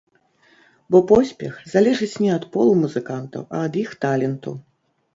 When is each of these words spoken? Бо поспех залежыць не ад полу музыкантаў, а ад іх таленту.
Бо 0.95 1.01
поспех 1.11 1.59
залежыць 1.75 2.11
не 2.23 2.31
ад 2.39 2.49
полу 2.57 2.73
музыкантаў, 2.83 3.41
а 3.55 3.65
ад 3.71 3.81
іх 3.87 3.97
таленту. 4.05 4.61